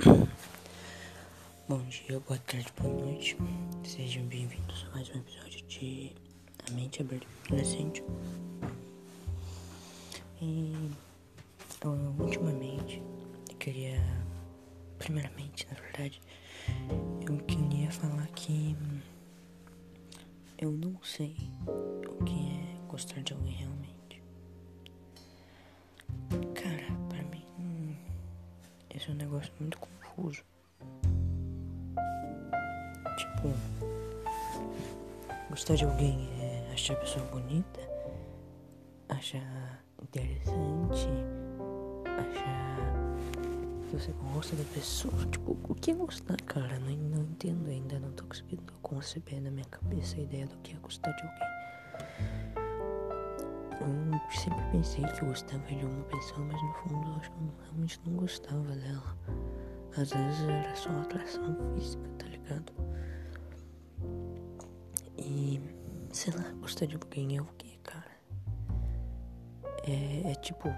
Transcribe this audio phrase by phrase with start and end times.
[0.00, 3.36] Bom dia, boa tarde, boa noite.
[3.82, 6.12] Sejam bem-vindos a mais um episódio de
[6.68, 8.04] A Mente Adolescente.
[10.40, 10.90] E
[12.20, 13.02] ultimamente
[13.50, 14.00] eu queria,
[14.98, 16.20] primeiramente, na verdade,
[17.28, 18.76] eu queria falar que
[20.58, 21.34] eu não sei
[21.66, 23.97] o que é gostar de alguém realmente.
[29.08, 30.42] É um negócio muito confuso.
[33.16, 33.52] Tipo,
[35.48, 37.80] gostar de alguém é achar a pessoa bonita,
[39.08, 41.08] achar interessante,
[42.04, 42.78] achar
[43.82, 45.26] que você gosta da pessoa.
[45.26, 46.78] Tipo, o que é gostar, cara?
[46.78, 50.74] Não, não entendo ainda, não tô conseguindo conceber na minha cabeça a ideia do que
[50.74, 51.48] é gostar de alguém.
[53.80, 57.36] Eu sempre pensei que eu gostava de uma pessoa, mas no fundo eu acho que
[57.38, 59.16] eu realmente não gostava dela.
[59.96, 62.72] Às vezes era só atração física, tá ligado?
[65.16, 65.60] E
[66.12, 68.10] sei lá, gostar de alguém é o que, cara?
[69.84, 70.68] É, é tipo,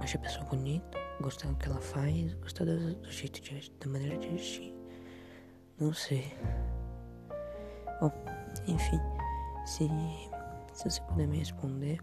[0.00, 3.90] achar a pessoa bonita, gostar do que ela faz, gostar do, do jeito de da
[3.90, 4.74] maneira de agir.
[5.78, 6.34] Não sei.
[8.00, 8.12] Bom,
[8.66, 9.00] enfim,
[9.64, 9.88] se,
[10.78, 11.98] se você puder me responder,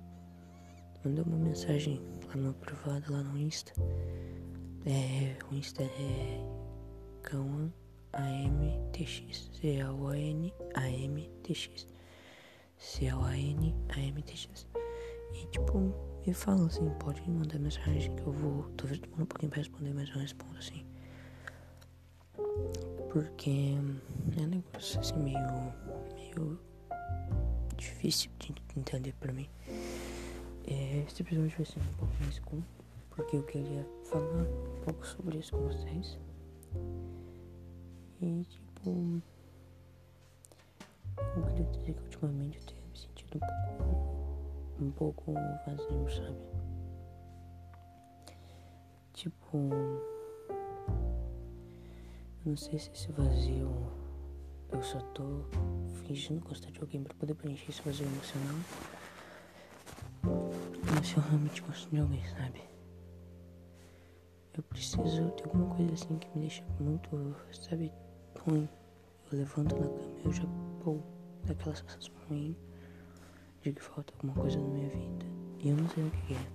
[1.06, 3.72] manda uma mensagem lá no privado, lá no Insta.
[4.86, 6.46] É, o Insta é
[7.24, 7.72] Cauã
[8.12, 9.50] AMTX.
[9.54, 10.68] C-A-O-N-A-M-T-X.
[12.78, 14.68] C-A-O-N-A-M-T-X.
[15.34, 15.96] E tipo,
[16.28, 18.64] me fala assim, pode mandar mensagem que eu vou.
[18.76, 20.86] Talvez demore um pouquinho pra responder, mas eu respondo assim.
[23.10, 23.78] Porque
[24.38, 25.40] é um negócio assim meio.
[26.14, 26.75] meio
[28.06, 29.50] difícil de entender pra mim.
[30.68, 32.66] É, esse episódio vai ser um pouco mais curto,
[33.10, 36.20] porque eu queria falar um pouco sobre isso com vocês.
[38.22, 39.22] E tipo.
[41.36, 44.84] Eu queria dizer que ultimamente eu tenho me sentido um pouco.
[44.84, 45.34] um pouco
[45.66, 46.38] vazio, sabe?
[49.14, 49.58] Tipo.
[52.46, 53.72] Não sei se esse vazio
[54.76, 55.24] eu só tô
[56.06, 58.56] fingindo gostar de alguém pra poder preencher esse vazio emocional.
[60.94, 62.62] Mas eu realmente gosto de alguém, sabe?
[64.54, 67.10] Eu preciso de alguma coisa assim que me deixa muito,
[67.54, 67.92] sabe,
[68.46, 68.68] ruim.
[69.32, 70.44] Eu levanto na cama e eu já,
[70.84, 71.00] pô,
[71.46, 72.56] daquela sensação ruim
[73.62, 75.26] de que falta alguma coisa na minha vida.
[75.60, 76.48] E eu não sei o que é,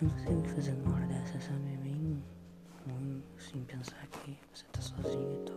[0.00, 1.72] Eu não sei o que fazer numa hora dessa, sabe?
[1.72, 2.22] É bem
[2.86, 5.56] ruim, assim, pensar que você tá sozinho e tal.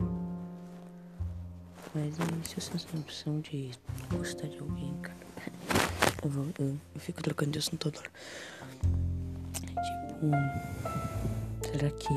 [1.94, 3.72] Mas e se essa sensação de
[4.10, 5.18] gostar de alguém, cara?
[6.24, 8.12] Eu, vou, eu, eu fico trocando de assunto toda hora.
[9.52, 10.32] Tipo,
[11.68, 12.14] será que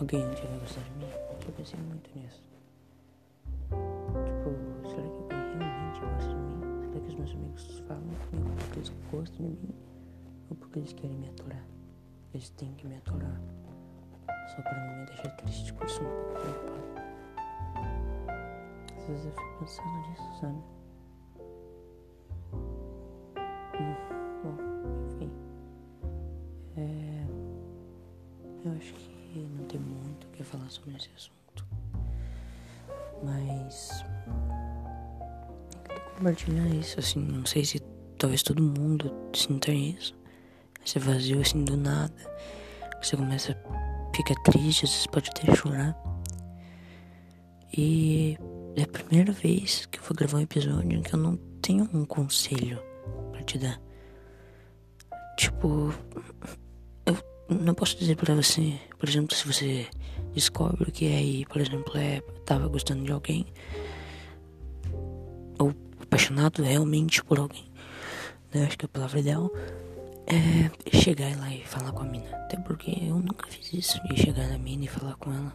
[0.00, 1.10] alguém um dia vai gostar de mim?
[1.46, 2.42] Eu pensei muito nisso.
[8.84, 9.74] Eles gostam de mim?
[10.50, 11.64] Ou porque eles querem me aturar?
[12.32, 13.40] Eles têm que me aturar.
[14.48, 16.84] Só pra não me deixar triste, por isso um pouco preocupado.
[18.98, 20.58] Às vezes eu fico pensando nisso, sabe?
[23.80, 23.94] Hum,
[24.42, 24.56] bom,
[25.06, 25.30] enfim.
[26.76, 27.26] É,
[28.64, 31.66] eu acho que não tem muito o que falar sobre esse assunto.
[33.22, 34.04] Mas.
[36.16, 37.20] Compartilhar isso, assim.
[37.20, 37.80] Não sei se
[38.24, 40.14] talvez todo mundo sinta isso.
[40.82, 42.14] Esse vazio assim do nada.
[43.02, 45.94] Você começa a ficar triste, às vezes pode até chorar.
[47.76, 48.38] E
[48.76, 51.86] é a primeira vez que eu vou gravar um episódio em que eu não tenho
[51.92, 52.82] um conselho
[53.30, 53.78] pra te dar.
[55.36, 55.92] Tipo,
[57.04, 57.18] eu
[57.50, 59.86] não posso dizer pra você, por exemplo, se você
[60.32, 63.44] descobre que aí, por exemplo, é tava gostando de alguém
[65.58, 67.73] ou apaixonado realmente por alguém.
[68.54, 69.50] Eu acho que a palavra ideal
[70.26, 72.30] é chegar lá e falar com a mina.
[72.36, 75.52] Até porque eu nunca fiz isso de chegar na mina e falar com ela.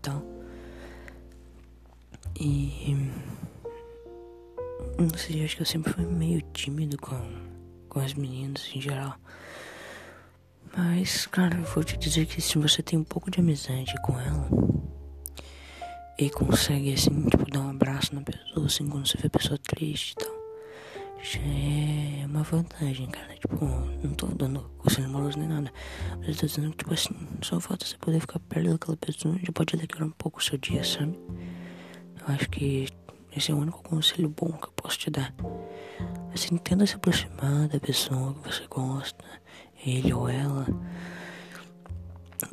[0.00, 0.22] Então,
[2.38, 3.10] e.
[4.98, 7.20] Não sei, acho que eu sempre fui meio tímido com,
[7.88, 9.16] com as meninas em geral.
[10.76, 14.18] Mas, cara, eu vou te dizer que se você tem um pouco de amizade com
[14.18, 14.48] ela
[16.18, 19.58] e consegue, assim, tipo, dar um abraço na pessoa, assim, quando você vê a pessoa
[19.58, 20.31] triste e tal,
[21.22, 23.34] já é uma vantagem, cara.
[23.34, 23.64] Tipo,
[24.02, 25.72] não tô dando conselho amoroso nem nada,
[26.18, 29.38] mas eu tô dizendo que, tipo, assim, só falta você poder ficar perto daquela pessoa
[29.40, 31.18] já pode alegrar um pouco o seu dia, sabe?
[32.20, 32.88] Eu acho que
[33.34, 35.34] Esse é o único conselho bom que eu posso te dar.
[36.34, 39.24] Assim, tenta se aproximar da pessoa que você gosta,
[39.86, 40.66] ele ou ela,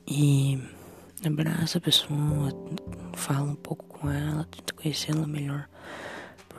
[0.07, 0.57] e
[1.25, 2.49] abraça a pessoa,
[3.13, 5.67] fala um pouco com ela, tenta conhecê-la melhor.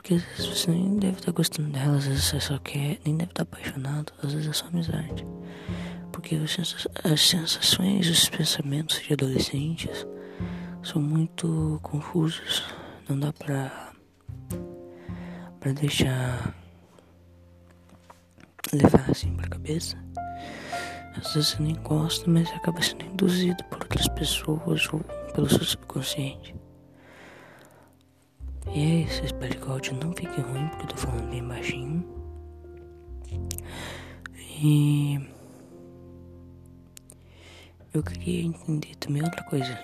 [0.00, 3.18] Porque às vezes você nem deve estar gostando dela, às vezes você só quer, nem
[3.18, 5.26] deve estar apaixonado, às vezes é só amizade.
[6.10, 6.36] Porque
[7.04, 10.06] as sensações os pensamentos de adolescentes
[10.82, 12.64] são muito confusos.
[13.10, 13.92] Não dá pra,
[15.60, 16.54] pra deixar
[18.72, 20.02] levar assim pra cabeça.
[21.14, 25.00] Às vezes você nem gosta, mas acaba sendo induzido por outras pessoas ou
[25.34, 26.54] pelo seu subconsciente.
[28.68, 32.04] E é isso, espero que áudio não fique ruim, porque eu tô falando bem baixinho.
[34.62, 35.18] E
[37.92, 39.78] eu queria entender também outra coisa.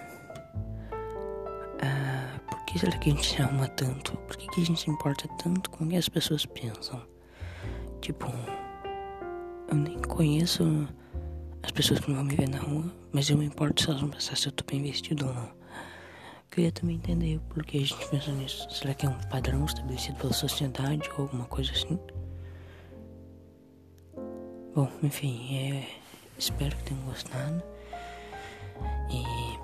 [1.82, 4.17] Ah, por que será que a gente se ama tanto?
[4.19, 7.02] Por que, que a gente se importa tanto com o que as pessoas pensam?
[8.00, 8.26] Tipo,
[9.69, 10.87] eu nem conheço
[11.62, 14.00] as pessoas que não vão me ver na rua, mas eu me importo se elas
[14.00, 15.50] vão pensar se eu tô bem vestido ou não.
[16.50, 18.69] Queria também entender por que a gente pensa nisso.
[18.70, 21.98] Será que é um padrão estabelecido pela sociedade ou alguma coisa assim?
[24.75, 25.88] Bom, enfim, é,
[26.38, 27.62] espero que tenham gostado.
[29.10, 29.56] E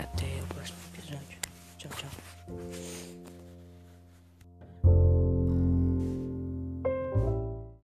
[0.00, 1.38] até o próximo episódio.
[1.78, 3.33] Tchau, tchau.